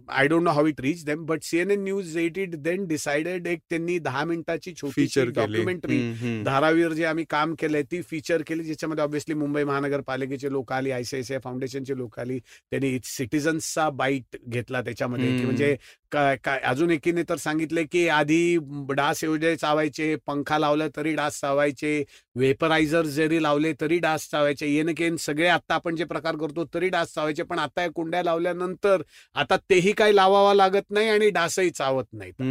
I 0.10 0.28
don't 0.28 0.44
know 0.44 0.52
how 0.52 0.68
it 0.68 0.82
reach 0.82 1.04
them 1.06 1.26
but 1.26 1.44
CNN 1.44 1.84
news 1.84 2.16
eighteen 2.18 2.56
then 2.62 2.86
decided 2.88 3.48
एक 3.48 3.60
त्यांनी 3.70 3.98
दहा 4.00 4.24
मिनिटाची 4.26 4.74
छोटी 4.82 5.06
डॉक्युमेंटरी. 5.32 6.00
धारावीवर 6.46 6.94
जे 6.94 7.06
आम्ही 7.06 7.26
काम 7.30 7.54
केलंय 7.60 7.84
ती 7.92 8.02
फीचर 8.10 8.42
केली 8.48 8.64
ज्याच्यामध्ये 8.64 9.04
ऑब्व्हियसली 9.04 9.36
मुंबई 9.36 9.64
महानगरपालिकेचे 9.64 10.52
लोक 10.52 10.72
आली 10.74 10.92
आयसीआयसीआय 10.92 11.40
फाउंडेशनचे 11.44 11.98
लोक 11.98 12.20
आली 12.20 12.40
त्यांनी 12.40 12.98
सिटीजन्सचा 13.06 13.90
बाईट 13.92 14.38
घेतला 14.48 14.82
त्याच्यामध्ये. 14.82 15.30
म्हणजे 15.46 15.76
काय 16.12 16.36
काय 16.44 16.60
अजून 16.60 16.92
एकीने 16.92 17.24
तर 17.24 17.36
सांगितले 17.36 17.84
की 17.84 18.08
आधी 18.10 18.58
डास 18.90 19.24
एवढे 19.24 19.56
चावायचे 19.56 20.16
पंखा 20.28 20.58
लावला 20.58 20.88
तरी 20.88 21.14
डास 21.16 21.40
चावायचे 21.42 22.04
वेपरायझर 22.36 23.06
जरी 23.08 23.42
लावले 23.44 23.74
तरी 23.82 24.00
डास 24.00 24.30
चावायचे 24.32 24.68
येन 24.68 24.94
केन 24.94 25.16
सगळे 25.16 25.48
आता 25.48 25.76
आपण 25.76 25.96
जे 25.96 26.04
प्रकार 26.04 26.36
करतो 26.36 26.66
तरी 26.74 26.90
डास 26.90 27.14
चावायचे 27.14 27.44
पण 27.44 27.60
आता 27.60 27.82
या 27.82 27.92
कुंड्या 27.96 28.24
लावल्यानंतर 28.24 29.02
आता 29.36 29.58
तेही 29.70 29.92
काही 29.92 30.16
लावावा 30.16 30.54
लागत 30.54 30.92
नाही 30.92 31.10
आणि 31.10 31.30
डासही 31.30 31.70
चावत 31.70 32.06
नाहीत. 32.14 32.42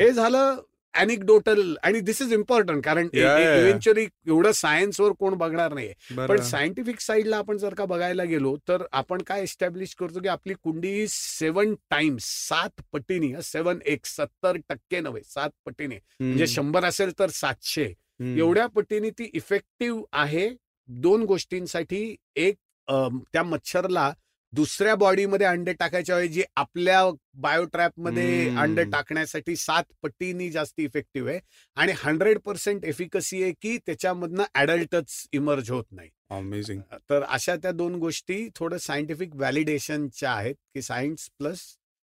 हे 0.00 0.10
झालं 0.12 0.56
अॅनिकडोटल 0.94 1.74
आणि 1.84 2.00
दिस 2.00 2.20
इज 2.22 2.32
इम्पॉर्टंट 2.32 2.84
कारण. 2.84 3.08
इव्हेंच्युअली 3.14 4.06
एवढं 4.26 4.52
सायन्सवर 4.52 5.12
कोण 5.18 5.34
बघणार 5.38 5.74
नाही 5.74 5.92
पण. 6.16 6.40
सायंटिफिक 6.42 7.00
साईडला 7.00 7.36
आपण 7.36 7.56
जर 7.58 7.74
का 7.74 7.84
बघायला 7.84 8.24
गेलो 8.24 8.56
तर 8.68 8.82
आपण 8.92 9.22
काय 9.26 9.42
एस्टॅब्लिश 9.42 9.94
करतो 9.94 10.20
की 10.22 10.28
आपली 10.28 10.54
कुंडी 10.54 11.06
सेवन 11.08 11.74
टाइम्स 11.90 12.24
सात 12.48 12.82
पटीने 12.92 13.32
सेवन 13.42 13.78
एक 13.86 14.06
सत्तर 14.06 14.56
टक्के 14.68 15.00
नव्हे 15.00 15.22
सात 15.24 15.50
पटीने 15.66 15.98
म्हणजे 16.20 16.46
शंभर 16.46 16.84
असेल 16.84 17.18
तर 17.18 17.30
सातशे. 17.30 17.92
एवढ्या 18.20 18.66
पटीने 18.66 19.10
ती 19.10 19.30
इफेक्टिव्ह 19.34 20.02
आहे 20.12 20.48
दोन 20.88 21.22
गोष्टींसाठी 21.24 22.14
एक 22.36 22.56
त्या 22.88 23.42
मच्छरला 23.42 24.12
दुसऱ्या 24.52 24.94
बॉडीमध्ये 24.94 25.46
अंडे 25.46 25.72
टाकायच्या 25.72 26.16
ऐवजी 26.16 26.42
आपल्या 26.56 27.02
बायोट्रॅपमध्ये 27.36 28.48
हम्म. 28.48 28.60
अंडे 28.60 28.84
टाकण्यासाठी 28.84 29.56
सात 29.56 29.84
पटींनी 30.02 30.50
जास्त 30.50 30.80
इफेक्टिव्ह 30.80 31.30
आहे 31.30 31.40
आणि 31.76 31.92
हंड्रेड 31.98 32.38
पर्सेंट 32.38 32.84
एफिकसी 32.84 33.42
आहे 33.42 33.52
की 33.52 33.76
त्याच्यामधनं 33.78 34.44
ॲडल्टच 34.54 35.26
इमर्ज 35.32 35.70
होत 35.70 35.84
नाही 35.90 36.10
अमेझिंग 36.30 36.80
तर 37.10 37.22
अशा 37.24 37.56
त्या 37.56 37.72
दोन 37.72 37.94
गोष्टी 37.98 38.48
थोडं 38.56 38.78
सायंटिफिक 38.78 39.34
व्हॅलिडेशनच्या 39.34 40.32
आहेत 40.32 40.54
की 40.74 40.82
science 40.82 41.28
plus 41.38 41.60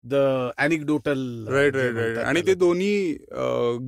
the 0.03 0.13
anecdotal 0.57 1.19
right 1.47 1.75
right 1.75 1.95
right 1.95 2.17
आणि 2.19 2.41
ते 2.47 2.53
दोन्ही 2.53 3.11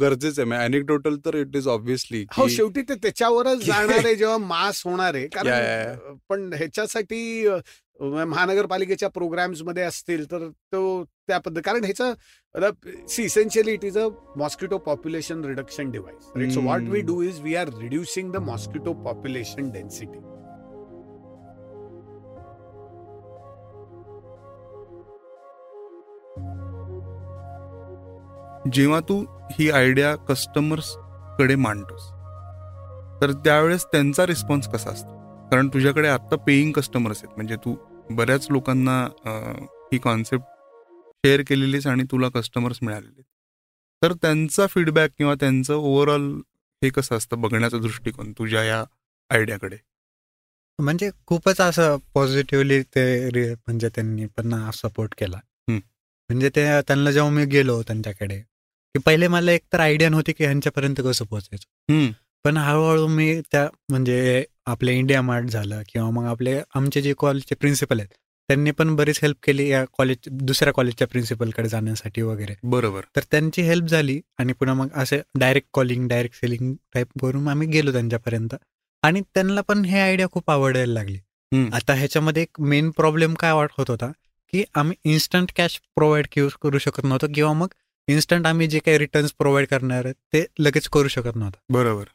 गरजेचं 0.01 0.41
आहे. 0.41 0.47
म्हणजे 0.47 0.65
अनेक्डोटल 0.65 1.15
तर 1.25 1.35
इट 1.35 1.55
इज 1.55 1.67
ऑब्व्हियसली 1.67 2.23
हो 2.37 2.47
शेवटी 2.47 2.81
ते 2.81 2.95
त्याच्यावरच 2.95 3.63
जाणार 3.65 4.05
आहे 4.05 4.15
जेव्हा 4.15 4.37
मास 4.39 4.81
होणार 4.85 5.15
आहे. 5.15 5.27
कारण 5.27 6.17
पण 6.29 6.51
ह्याच्यासाठी 6.53 7.47
अ, 7.47 7.57
महानगरपालिकेच्या 7.99 9.09
प्रोग्राम्समध्ये 9.09 9.83
असतील 9.83 10.25
तर 10.31 10.47
तो 10.71 11.03
त्या 11.27 11.37
पद्धत 11.37 11.61
कारण 11.65 11.83
ह्याचं 11.83 12.13
see 13.07 13.23
essentially 13.23 13.71
it 13.73 13.83
is 13.85 13.97
a 13.97 14.07
mosquito 14.37 14.77
population 14.77 15.43
reduction 15.45 15.91
device 15.91 16.53
so 16.53 16.61
what 16.61 16.89
we. 16.89 17.01
Do 17.01 17.21
is 17.21 17.39
we 17.41 17.55
are 17.55 17.69
reducing 17.79 18.31
the 18.31 18.37
mosquito 18.43 18.93
population 19.03 19.69
density 19.71 20.19
जेव्हा 28.65 28.99
तू 28.99 29.19
ही 29.51 29.69
आयडिया 29.71 30.15
कस्टमर्सकडे 30.27 31.55
मांडतोस 31.55 32.09
तर 33.21 33.31
त्यावेळेस 33.45 33.85
त्यांचा 33.85 34.25
रिस्पॉन्स 34.25 34.67
कसा 34.67 34.89
असतो? 34.89 35.11
कारण 35.51 35.67
तुझ्याकडे 35.73 36.07
आता 36.07 36.35
पेईंग 36.45 36.71
कस्टमर्स 36.71 37.23
आहेत. 37.23 37.35
म्हणजे 37.35 37.55
तू 37.55 37.75
बऱ्याच 38.09 38.47
लोकांना 38.51 39.01
ही 39.93 39.97
कॉन्सेप्ट 39.97 40.45
शेअर 41.23 41.41
केलेलीस 41.47 41.87
आणि 41.87 42.03
तुला 42.11 42.29
कस्टमर्स 42.29 42.79
मिळालेले 42.81 43.21
तर 44.01 44.13
त्यांचा 44.13 44.65
फीडबॅक 44.67 45.11
किंवा 45.17 45.33
त्यांचं 45.39 45.73
ओव्हरऑल 45.73 46.31
हे 46.81 46.89
कसं 46.89 47.15
असतं 47.17 47.41
बघण्याचा 47.41 47.77
दृष्टिकोन 47.77 48.31
तुझ्या 48.31 48.63
या 48.63 48.83
आयडियाकडे 49.31 49.77
म्हणजे 50.79 51.09
खूपच 51.27 51.59
असं 51.61 51.97
पॉझिटिव्हली 52.13 52.81
ते 52.95 53.53
म्हणजे 53.53 53.89
त्यांनी 53.89 54.25
पण 54.37 54.53
सपोर्ट 54.73 55.13
केला. 55.17 55.39
म्हणजे 55.67 56.49
ते 56.49 56.65
त्यांना 56.81 57.11
जेव्हा 57.11 57.31
मी 57.31 57.45
गेलो 57.45 57.81
त्यांच्याकडे 57.81 58.41
की 58.95 58.99
पहिले 58.99 59.27
मला 59.27 59.51
एक 59.51 59.61
तर 59.73 59.79
आयडिया 59.79 60.09
नव्हती 60.09 60.33
की 60.33 60.43
ह्यांच्यापर्यंत 60.43 61.01
कसं 61.01 61.25
पोहोचायचं. 61.25 62.11
पण 62.45 62.57
हळूहळू 62.57 63.07
मी 63.07 63.41
त्या 63.51 63.67
म्हणजे 63.89 64.43
आपले 64.65 64.93
इंडिया 64.97 65.21
मार्ट 65.21 65.45
झालं 65.45 65.81
किंवा 65.89 66.09
मग 66.09 66.25
आपले 66.25 66.59
आमचे 66.75 67.01
जे 67.01 67.13
कॉलेजचे 67.17 67.55
प्रिन्सिपल 67.55 67.99
आहेत 67.99 68.13
त्यांनी 68.49 68.71
पण 68.71 68.95
बरीच 68.95 69.19
हेल्प 69.21 69.37
केली 69.43 69.67
या 69.69 69.83
कॉलेज 69.97 70.17
दुसऱ्या 70.29 70.73
कॉलेजच्या 70.73 71.07
प्रिन्सिपलकडे 71.07 71.69
जाण्यासाठी 71.69 72.21
वगैरे. 72.21 72.55
बरोबर. 72.63 73.01
तर 73.15 73.21
त्यांची 73.31 73.61
हेल्प 73.61 73.85
झाली 73.85 74.19
आणि 74.39 74.53
पुन्हा 74.53 74.75
मग 74.75 74.87
असे 74.93 75.21
direct 75.39 75.67
calling 75.73 76.07
direct 76.07 76.35
selling 76.35 76.73
type 76.93 77.07
करून 77.21 77.47
आम्ही 77.47 77.67
गेलो 77.67 77.91
त्यांच्यापर्यंत. 77.91 78.55
आणि 79.03 79.21
त्यांना 79.21 79.61
पण 79.61 79.85
हे 79.85 79.99
आयडिया 79.99 80.27
खूप 80.31 80.51
आवडायला 80.51 80.93
लागली. 80.93 81.17
आता 81.73 81.93
ह्याच्यामध्ये 81.93 82.43
एक 82.43 82.61
मेन 82.61 82.89
प्रॉब्लेम 82.89 83.33
काय 83.33 83.53
वाटत 83.53 83.73
होत 83.77 83.89
होता 83.89 84.11
की 84.53 84.63
आम्ही 84.75 85.11
इन्स्टंट 85.11 85.51
कॅश 85.55 85.79
प्रोव्हाइड 85.95 86.27
करू 86.61 86.77
शकत 86.77 87.03
नव्हतो 87.03 87.27
किंवा 87.35 87.53
मग 87.53 87.67
इन्स्टंट 88.07 88.47
आम्ही 88.47 88.67
जे 88.67 88.79
काही 88.79 88.97
रिटर्न्स 88.97 89.31
प्रोव्हाइड 89.37 89.67
करणार 89.67 90.05
आहेत 90.05 90.15
ते 90.33 90.45
लगेच 90.59 90.87
करू 90.87 91.07
शकत 91.07 91.35
नव्हतं. 91.35 91.59
बरोबर. 91.73 92.05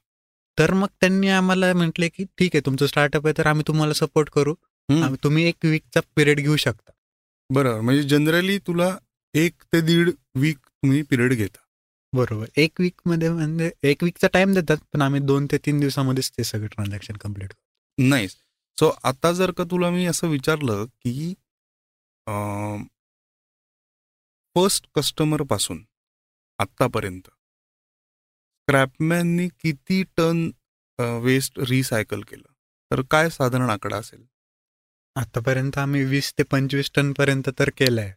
तर 0.59 0.73
मग 0.75 0.89
त्यांनी 1.01 1.29
आम्हाला 1.29 1.73
म्हटले 1.75 2.09
की 2.09 2.25
ठीक 2.39 2.55
आहे 2.55 2.67
तुमचं 2.67 2.87
स्टार्टअप 2.87 3.27
आहे 3.27 3.39
तर 3.39 3.47
आम्ही 3.47 3.65
तुम्हाला 3.67 3.93
सपोर्ट 3.95 4.31
करू. 4.31 4.55
तुम्ही 5.23 5.45
एक 5.45 5.65
वीकचा 5.65 6.01
पिरियड 6.17 6.41
घेऊ 6.41 6.57
शकता. 6.57 6.91
बरोबर. 7.51 7.81
म्हणजे 7.81 8.03
जनरली 8.03 8.59
तुला 8.59 8.97
एक 9.35 9.63
ते 9.73 9.81
दीड 9.81 10.11
वीक 10.35 10.59
तुम्ही 10.59 11.03
पिरियड 11.03 11.33
घेता. 11.33 11.59
बरोबर. 12.13 12.47
एक 12.57 12.81
वीकमध्ये 12.81 13.31
म्हणजे 13.31 13.71
एक 13.83 14.05
वीकचा 14.05 14.29
टाइम 14.33 14.55
देतात 14.55 14.77
पण 14.93 15.03
आम्ही 15.03 15.21
दोन 15.21 15.47
ते 15.53 15.59
तीन 15.67 15.81
दिवसामध्येच 15.81 16.31
ते 16.31 16.45
सगळे 16.45 16.67
ट्रान्झॅक्शन 16.67 17.17
कंप्लीट 17.21 17.53
नाही 17.99 18.29
सो 18.29 18.91
आता 19.05 19.33
जर 19.33 19.51
का 19.51 19.65
तुला 19.65 19.91
मी 19.91 20.07
असं 20.07 20.29
विचारलं 20.29 20.85
की 20.85 21.33
फर्स्ट 24.59 24.87
कस्टमरपासून 24.95 25.83
आत्तापर्यंत. 26.59 27.29
स्क्रॅपमॅननी 28.69 29.47
किती 29.63 30.03
टन 30.17 30.51
वेस्ट 31.23 31.59
रिसायकल 31.69 32.21
केलं? 32.21 32.43
तर 32.91 33.03
काय 33.11 33.31
साधारण 33.31 33.71
आकडा 33.71 33.97
असेल? 33.97 34.25
आतापर्यंत 35.17 35.79
आम्ही 35.79 36.03
वीस 36.05 36.33
ते 36.39 36.43
पंचवीस 36.51 36.91
टन 36.97 37.13
पर्यंत 37.19 37.51
तर 37.59 37.71
केलंय 37.79 38.13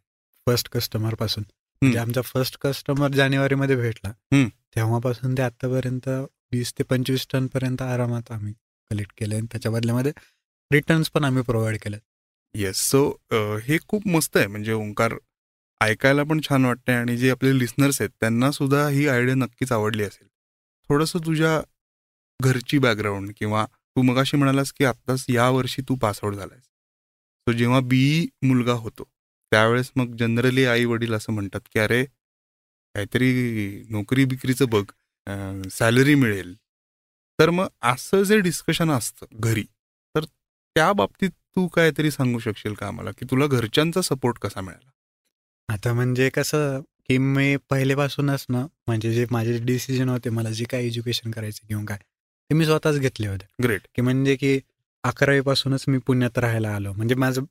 फर्स्ट 0.48 0.70
कस्टमरपासून. 0.72 1.44
म्हणजे 1.82 2.00
आमचा 2.00 2.22
फर्स्ट 2.22 2.58
कस्टमर 2.62 3.12
जानेवारी 3.16 3.56
मध्ये 3.56 3.76
भेटला. 3.76 4.12
तेव्हापासून 4.76 5.38
ते 5.38 5.42
आतापर्यंत 5.42 6.10
वीस 6.52 6.74
ते 6.78 6.84
पंचवीस 6.84 7.28
टन 7.34 7.48
पर्यंत 7.54 7.82
आरामात 7.82 8.32
आम्ही 8.32 8.54
कलेक्ट 8.92 9.14
केले 9.18 9.36
आणि 9.36 9.48
त्याच्या 9.52 9.72
बदल्यामध्ये 9.72 10.12
रिटर्न्स 10.72 11.10
पण 11.12 11.24
आम्ही 11.24 11.44
प्रोव्हाइड 11.44 11.78
केले 11.82 11.98
येस 12.56 12.90
सो 12.90 13.10
हे 13.64 13.78
खूप 13.88 14.08
मस्त 14.08 14.38
आहे. 14.38 14.48
म्हणजे 14.48 14.74
ओंकार 14.74 15.14
ऐकायला 15.82 16.24
पण 16.24 16.40
छान 16.48 16.66
वाटतंय 16.66 16.96
आणि 16.96 17.16
जे 17.18 17.30
आपले 17.32 17.58
लिस्नर्स 17.60 18.02
आहेत 18.02 18.10
त्यांना 18.20 18.52
सुद्धा 18.52 18.88
ही 18.90 19.08
आयडिया 19.08 19.36
नक्कीच 19.36 19.72
आवडली 19.72 20.04
असेल. 20.04 20.28
थोडंसं 20.90 21.20
तुझ्या 21.26 21.60
घरची 22.40 22.78
बॅकग्राऊंड 22.80 23.32
किंवा 23.38 23.66
तू 23.66 24.02
मगाशी 24.02 24.38
म्हणालास 24.38 24.72
की 24.74 24.86
आत्ताच 24.86 25.26
या 25.30 25.50
वर्षी 25.50 25.82
तू 25.90 25.96
पासआउट 25.96 26.36
झालायस. 26.36 26.64
सो 26.64 27.52
जेव्हा 27.52 27.80
बी 27.80 28.28
मुलगा 28.44 28.74
होतो 28.74 29.04
त्यावेळेस 29.52 29.92
मग 29.96 30.16
जनरली 30.20 30.66
आई 30.66 30.86
वडील 30.86 31.14
असं 31.14 31.34
म्हणतात 31.34 31.62
की 31.74 31.80
अरे 31.80 32.04
काहीतरी 32.06 33.32
नोकरी 33.90 34.26
बिक्रीचं 34.26 34.70
बघ 34.70 34.84
सॅलरी 35.72 36.16
मिळेल. 36.16 36.56
तर 37.40 37.50
मग 37.50 37.68
असं 37.92 38.24
जे 38.24 38.40
डिस्कशन 38.40 38.92
असतं 38.92 39.26
घरी 39.40 39.64
तर 40.16 40.26
त्या 40.26 40.92
बाबतीत 40.94 41.30
तू 41.56 41.68
काहीतरी 41.68 42.12
सांगू 42.12 42.40
शकशील 42.40 42.74
का 42.74 42.88
आम्हाला? 42.88 43.12
की 43.12 43.26
तुला 43.32 43.48
घरच्यांचा 43.48 44.02
सपोर्ट 44.02 44.38
कसा 44.40 44.62
मिळाला? 44.62 44.91
आता 45.72 45.94
म्हणजे 45.94 46.30
कसं 46.30 46.82
की 47.08 47.18
मी 47.18 47.56
पहिलेपासूनच 47.70 48.46
ना 48.50 48.66
म्हणजे 48.88 49.12
जे 49.14 49.26
माझे 49.32 49.58
डिसिजन 49.60 50.10
होते 50.10 50.30
मला 50.30 50.50
जे 50.50 50.66
काही 50.66 50.88
एज्युकेशन 50.88 51.32
करायचं 51.32 51.68
किंवा 51.68 51.84
काय 51.86 51.98
ते 51.98 52.56
मी 52.56 52.66
स्वतःच 52.66 53.00
घेतले 53.00 53.28
होते. 53.28 53.46
ग्रेट 53.64 53.82
की 53.96 54.02
म्हणजे 54.02 54.36
की 54.36 54.60
अकरावीपासूनच 55.04 55.86
मी 55.88 55.98
पुण्यात 55.98 56.38
राहायला 56.38 56.70
आलो. 56.70 56.94
म्हणजे 56.94 57.16
माझं 57.16 57.42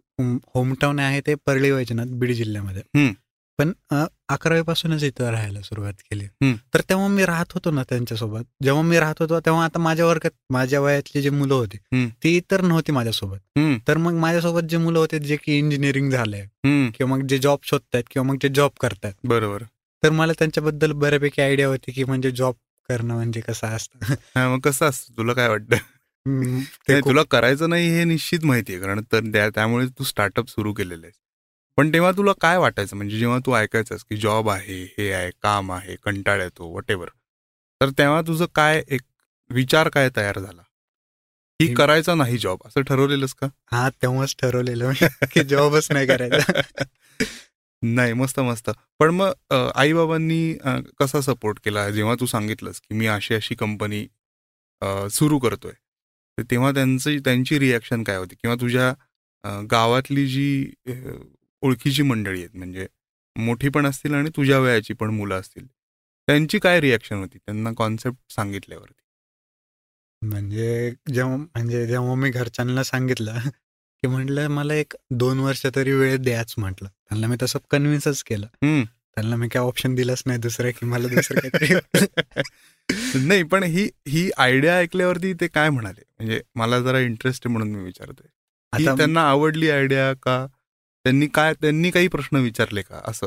होमटाऊन 0.55 0.99
आहे 0.99 1.21
ते 1.21 1.35
परळी 1.47 1.71
वैजनाथ 1.71 2.07
बीड 2.11 2.33
जिल्ह्यामध्ये. 2.33 3.13
पण 3.59 3.73
अकरावीपासूनच 4.31 5.03
इथं 5.03 5.31
राहायला 5.31 5.61
सुरुवात 5.61 5.93
केली. 5.93 6.25
तर 6.75 6.81
तेव्हा 6.81 7.09
मी 7.09 7.25
राहत 7.25 7.45
होतो 7.51 7.71
ना 7.71 7.83
त्यांच्यासोबत. 7.83 8.41
जेव्हा 8.63 8.83
मी 8.83 8.99
राहत 8.99 9.15
होतो 9.19 9.41
तेव्हा 9.41 9.65
आता 9.65 9.79
माझ्या 9.79 10.07
वर्गात 10.07 10.31
माझ्या 10.51 10.81
वयातली 10.81 11.23
जी 11.23 11.31
मुलं 11.31 11.55
होती. 11.55 11.77
ती 12.09 12.41
तर 12.51 12.61
नव्हती 12.61 12.93
माझ्यासोबत. 12.93 13.59
तर 13.89 13.97
मग 13.97 14.13
माझ्यासोबत 14.13 14.61
जे 14.61 14.77
मुलं 14.77 14.99
होते 14.99 15.19
जे 15.19 15.37
की 15.37 15.59
इंजिनिअरिंग 15.59 16.11
झालंय 16.11 16.47
किंवा 16.91 17.17
मग 17.17 17.27
जे 17.27 17.39
जॉब 17.39 17.59
शोधतायत 17.63 18.05
किंवा 18.11 18.29
मग 18.29 18.39
जे 18.43 18.49
जॉब 18.49 18.71
करतायत. 18.81 19.15
बरोबर. 19.25 19.63
तर 20.05 20.11
मला 20.11 20.33
त्यांच्याबद्दल 20.33 20.93
बऱ्यापैकी 20.93 21.43
आयडिया 21.43 21.69
होती 21.69 21.93
की 21.93 22.05
म्हणजे 22.05 22.31
जॉब 22.31 22.55
करणं 22.89 23.15
म्हणजे 23.15 23.41
कसं 23.41 23.67
असतं. 23.67 24.15
मग 24.49 24.61
कसं 24.61 24.87
असतं? 24.87 25.17
तुला 25.17 25.33
काय 25.33 25.49
वाटतं? 25.49 25.77
ते 26.89 27.01
तुला 27.01 27.23
करायचं 27.23 27.71
नाही 27.71 27.89
हे 27.89 28.05
निश्चित 28.05 28.45
माहिती 28.45 28.75
आहे 28.75 28.83
कारण 28.83 29.01
तर 29.13 29.21
त्या- 29.21 29.51
त्यामुळे 29.55 29.87
तू 29.87 30.05
स्टार्टअप 30.05 30.49
सुरू 30.49 30.73
केलेलं 30.73 31.07
आहेस. 31.07 31.15
पण 31.79 31.93
तेव्हा 31.93 32.11
तुला 32.13 32.33
काय 32.41 32.57
वाटायचं? 32.59 32.97
म्हणजे 32.97 33.19
जेव्हा 33.19 33.39
तू 33.39 33.55
ऐकायचंस 33.55 34.05
की 34.05 34.17
जॉब 34.17 34.49
आहे 34.51 34.83
हे 34.99 35.13
आहे 35.13 35.31
काम 35.43 35.73
आहे 35.73 35.97
कंटाळ 35.97 36.43
येतो 36.43 36.69
वट 36.77 36.93
तर 37.81 37.91
तेव्हा 37.91 38.21
तुझं 38.23 38.47
काय 38.55 38.83
एक 38.89 39.03
विचार 39.51 39.89
काय 39.89 40.09
तयार 40.17 40.39
झाला? 40.39 40.63
की 41.61 41.67
हे- 41.67 41.75
करायचा 41.77 42.15
नाही 42.15 42.39
जॉब 42.39 42.59
असं 42.67 42.83
ठरवलेलंस 42.83 43.35
का? 43.35 43.47
हा 43.73 43.89
तेव्हाच 44.03 44.35
ठरवलेलं 44.39 44.93
की 45.33 45.45
जॉबच 45.45 45.91
नाही 45.93 46.07
करायचा. 46.07 46.61
नाही 47.83 48.13
मस्त 48.13 48.41
मस्त. 48.41 48.71
पण 48.99 49.11
मग 49.11 49.53
आई 49.75 49.93
बाबांनी 49.93 50.55
कसा 51.01 51.21
सपोर्ट 51.21 51.59
केला? 51.65 51.89
जेव्हा 51.91 52.15
तू 52.21 52.27
सांगितलंस 52.27 52.81
की 52.81 52.95
मी 52.95 53.07
अशी 53.07 53.35
अशी 53.35 53.55
कंपनी 53.55 54.07
सुरू 55.11 55.39
करतोय 55.39 55.73
तेव्हा 56.51 56.71
त्यांचं 56.73 57.17
त्यांची 57.25 57.59
रिॲक्शन 57.59 58.03
काय 58.03 58.17
होती? 58.17 58.35
किंवा 58.35 58.57
तुझ्या 58.61 58.93
गावातली 59.71 60.27
जी 60.27 60.73
ओळखीची 61.63 62.03
मंडळी 62.03 62.39
आहेत. 62.39 62.57
म्हणजे 62.57 62.87
मोठी 63.37 63.69
पण 63.69 63.87
असतील 63.87 64.15
आणि 64.15 64.31
तुझ्या 64.37 64.59
वयाची 64.59 64.95
पण 64.95 65.11
मुलं 65.11 65.41
असतील. 65.41 65.67
त्यांची 66.27 66.59
काय 66.59 66.81
रिॲक्शन 66.81 67.17
होती? 67.17 67.39
त्यांना 67.39 67.71
कॉन्सेप्ट 67.77 68.33
सांगितल्यावरती. 68.33 68.95
म्हणजे 70.23 70.91
जेव्हा 71.13 71.37
म्हणजे 71.37 71.87
जेव्हा 71.87 72.15
मी 72.15 72.31
घरच्यांना 72.31 72.83
सांगितलं 72.83 73.39
की 74.03 74.07
म्हटलं 74.07 74.49
मला 74.49 74.75
एक 74.75 74.95
दोन 75.11 75.39
वर्ष 75.39 75.67
तरी 75.67 75.93
वेळ 75.93 76.17
द्याच 76.17 76.55
म्हटलं. 76.59 76.89
त्यांना 76.89 77.27
मी 77.27 77.37
तसं 77.43 77.59
कन्व्हिन्सच 77.71 78.23
केलं. 78.23 78.47
त्यांना 79.17 79.37
मी 79.37 79.49
काय 79.49 79.63
ऑप्शन 79.63 79.95
दिलंच 79.95 80.23
नाही 80.27 80.39
दुसरं 80.39 80.71
की 80.71 80.87
मला 80.87 81.09
दुसरं 81.09 81.49
काहीतरी. 81.49 81.75
नाही 83.27 83.43
पण 83.43 83.63
ही 83.63 83.89
ही 84.09 84.31
आयडिया 84.37 84.77
ऐकल्यावरती 84.79 85.33
ते 85.35 85.49
काय 85.49 85.71
म्हणाले? 85.71 86.03
म्हणजे 86.19 86.41
मला 86.55 86.81
जरा 86.81 86.99
इंटरेस्ट 86.99 87.47
आहे 87.47 87.53
म्हणून 87.53 87.75
मी 87.75 87.83
विचारतोय. 87.85 88.29
ही 88.79 88.87
आता 88.87 88.97
त्यांना 88.97 89.21
आवडली 89.21 89.71
आयडिया 89.71 90.13
का? 90.13 90.47
त्यांनी 91.05 91.27
काय 91.27 91.55
त्यांनी 91.55 91.91
काही 91.91 92.09
प्रश्न 92.09 92.37
विचारले 92.37 92.83
का 92.83 93.01
असं 93.05 93.27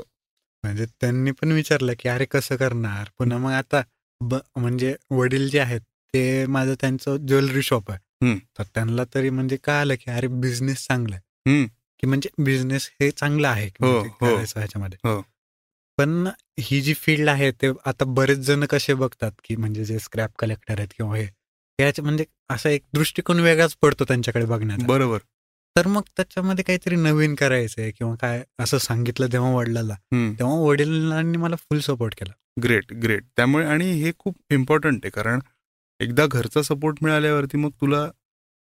म्हणजे 0.63 0.85
त्यांनी 1.01 1.31
पण 1.31 1.51
विचारलं 1.51 1.93
की 1.99 2.09
अरे 2.09 2.25
कसं 2.25 2.55
करणार 2.55 3.09
पुन्हा 3.17 3.37
मग 3.37 3.51
आता 3.51 3.81
म्हणजे 4.21 4.95
वडील 5.11 5.49
जे 5.49 5.59
आहेत 5.59 5.81
ते 6.13 6.45
माझं 6.45 6.73
त्यांचं 6.81 7.15
ज्वेलरी 7.17 7.61
शॉप 7.61 7.91
आहे. 7.91 8.35
तर 8.57 8.63
त्यांना 8.63 9.03
तरी 9.15 9.29
म्हणजे 9.29 9.57
कळालं 9.63 9.95
की 9.95 10.11
अरे 10.11 10.27
बिझनेस 10.27 10.85
चांगला 10.87 11.15
आहे. 11.15 11.65
की 11.99 12.07
म्हणजे 12.07 12.29
बिझनेस 12.43 12.89
हे 13.01 13.09
चांगलं 13.11 13.47
आहे 13.47 13.67
हो, 13.67 13.91
म्हणजे 13.91 14.09
हो. 14.09 14.25
करायचं 14.25 14.59
ह्याच्यामध्ये 14.59 15.09
हो. 15.09 15.21
पण 15.97 16.27
ही 16.59 16.81
जी 16.81 16.93
फील्ड 16.93 17.29
आहे 17.29 17.51
ते 17.51 17.71
आता 17.85 18.05
बरेच 18.05 18.37
जण 18.37 18.65
कसे 18.65 18.93
बघतात 18.93 19.31
की 19.43 19.55
म्हणजे 19.55 19.85
जे 19.85 19.99
स्क्रॅप 19.99 20.31
कलेक्टर 20.39 20.79
आहेत 20.79 20.93
किंवा 20.97 21.17
हे 21.17 21.91
म्हणजे 22.01 22.25
असा 22.49 22.69
एक 22.69 22.83
दृष्टिकोन 22.93 23.39
वेगळाच 23.39 23.75
पडतो 23.75 24.05
त्यांच्याकडे 24.05 24.45
बघण्याचा 24.45 24.85
बरोबर 24.85 25.19
तर 25.75 25.87
मग 25.87 26.01
त्याच्यामध्ये 26.17 26.63
काहीतरी 26.63 26.95
नवीन 26.95 27.35
करायचंय 27.35 27.91
किंवा 27.91 28.15
काय 28.21 28.43
असं 28.59 28.77
सांगितलं 28.77 29.27
तेव्हा 29.31 29.51
वडिलाला. 29.55 29.93
तेव्हा 30.13 30.55
वडिलांनी 30.59 31.37
मला 31.37 31.55
फुल 31.55 31.79
सपोर्ट 31.79 32.15
केला. 32.19 32.33
ग्रेट 32.63 32.93
ग्रेट 33.03 33.23
त्यामुळे 33.35 33.65
आणि 33.65 33.91
हे 34.01 34.11
खूप 34.19 34.35
इम्पॉर्टंट 34.53 35.05
आहे 35.05 35.09
कारण 35.11 35.39
एकदा 35.99 36.25
घरचा 36.25 36.61
सपोर्ट 36.61 36.97
मिळाल्यावरती 37.01 37.57
मग 37.57 37.69
तुला 37.81 38.05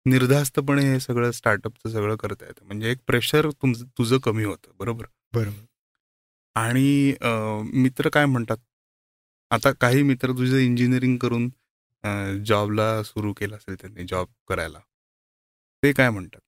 निर्धास्तपणे 0.06 0.82
हे 0.84 1.00
सगळं 1.00 1.32
स्टार्टअपचं 1.32 1.90
सगळं 1.90 2.16
करता 2.16 2.46
येतं. 2.46 2.66
म्हणजे 2.66 2.92
एक 2.92 2.98
प्रेशर 3.08 3.50
तुमचं 3.52 3.86
तुझं 3.98 4.18
कमी 4.24 4.44
होतं 4.44 4.72
बरोबर? 4.80 5.06
बरोबर. 5.34 5.66
आणि 6.56 7.14
मित्र 7.82 8.10
काय 8.10 8.26
म्हणतात? 8.26 8.58
आता 9.52 9.72
काही 9.82 10.02
मित्र 10.04 10.32
तुझं 10.38 10.58
इंजिनिअरिंग 10.58 11.18
करून 11.18 11.50
जॉबला 12.46 13.02
सुरू 13.04 13.34
केलं 13.34 13.56
असेल 13.56 13.76
त्यांनी 13.82 14.04
जॉब 14.10 14.28
करायला. 14.50 14.80
ते 15.84 15.92
काय 15.94 16.10
म्हणतात? 16.10 16.40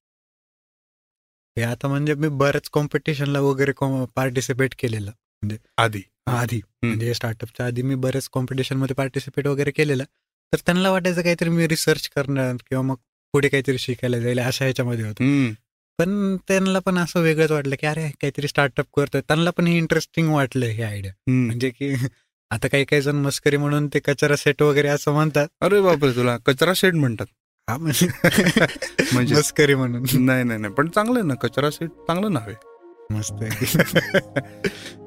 हे 1.57 1.63
आता 1.63 1.87
म्हणजे 1.87 2.13
मी 2.13 2.27
बऱ्याच 2.27 2.69
कॉम्पिटिशनला 2.69 3.39
वगैरे 3.39 3.71
पार्टिसिपेट 4.15 4.75
केलेलं. 4.79 5.11
आधी. 5.77 6.01
आधी. 6.27 6.61
म्हणजे 6.83 7.13
स्टार्टअपच्या 7.13 7.65
आधी 7.65 7.81
मी 7.81 7.95
बऱ्याच 7.95 8.29
कॉम्पिटिशनमध्ये 8.29 8.93
पार्टिसिपेट 8.93 9.47
वगैरे 9.47 9.71
केलेलं. 9.71 10.03
तर 10.53 10.57
त्यांना 10.65 10.91
वाटायचं 10.91 11.21
काहीतरी 11.21 11.49
मी 11.49 11.67
रिसर्च 11.67 12.09
करणार 12.09 12.55
किंवा 12.55 12.81
मग 12.81 12.95
पुढे 13.33 13.47
काहीतरी 13.47 13.77
शिकायला 13.77 14.19
जाईल 14.19 14.39
अशा 14.39 14.65
ह्याच्यामध्ये 14.65 15.05
होतं. 15.05 15.23
पण 15.99 16.37
त्यांना 16.47 16.79
पण 16.79 16.97
असं 16.97 17.19
वेगळंच 17.19 17.51
वाटलं 17.51 17.75
की 17.79 17.87
अरे 17.87 18.09
काहीतरी 18.09 18.47
स्टार्टअप 18.47 18.85
करतोय. 18.97 19.21
त्यांना 19.21 19.49
पण 19.49 19.67
हे 19.67 19.77
इंटरेस्टिंग 19.77 20.29
वाटलं 20.33 20.65
हे 20.65 20.83
आयडिया. 20.83 21.13
म्हणजे 21.27 21.69
की 21.69 21.93
आता 22.51 22.67
काही 22.67 22.85
काही 22.85 23.01
जण 23.01 23.15
मस्करी 23.15 23.57
म्हणून 23.57 23.87
ते 23.87 23.99
कचरा 23.99 24.35
सेट 24.35 24.61
वगैरे 24.61 24.87
असं 24.87 25.11
म्हणतात. 25.11 25.47
अरे 25.61 25.81
बापरे 25.81 26.11
तुला 26.11 26.37
कचरा 26.37 26.73
शेड 26.75 26.95
म्हणतात. 26.95 27.25
हा 27.69 27.77
म्हणजे 27.77 28.07
म्हणजे 29.13 29.35
मस्करी 29.35 29.75
म्हणून. 29.75 30.03
नाही 30.25 30.43
नाही 30.43 30.59
नाही. 30.59 30.73
पण 30.73 30.87
चांगलं 30.87 31.27
ना 31.27 31.33
कचरा 31.33 31.69
शेड 31.71 31.89
चांगलं 31.89 32.33
नाव 32.33 32.49
आहे. 32.49 32.55
मस्त 33.13 33.43
आहे. 33.43 33.67